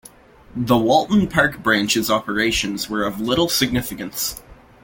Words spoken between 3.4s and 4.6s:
significance.